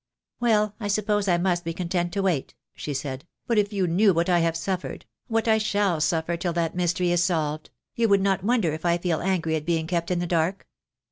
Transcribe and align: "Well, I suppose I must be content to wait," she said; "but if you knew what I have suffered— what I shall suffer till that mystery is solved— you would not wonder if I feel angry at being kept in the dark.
"Well, 0.39 0.73
I 0.79 0.87
suppose 0.87 1.27
I 1.27 1.37
must 1.37 1.63
be 1.63 1.75
content 1.75 2.11
to 2.13 2.23
wait," 2.23 2.55
she 2.73 2.91
said; 2.91 3.27
"but 3.45 3.59
if 3.59 3.71
you 3.71 3.85
knew 3.85 4.15
what 4.15 4.29
I 4.29 4.39
have 4.39 4.57
suffered— 4.57 5.05
what 5.27 5.47
I 5.47 5.59
shall 5.59 6.01
suffer 6.01 6.35
till 6.37 6.53
that 6.53 6.73
mystery 6.73 7.11
is 7.11 7.21
solved— 7.23 7.69
you 7.95 8.09
would 8.09 8.21
not 8.23 8.43
wonder 8.43 8.73
if 8.73 8.83
I 8.83 8.97
feel 8.97 9.21
angry 9.21 9.55
at 9.55 9.63
being 9.67 9.85
kept 9.85 10.09
in 10.09 10.17
the 10.17 10.25
dark. 10.25 10.67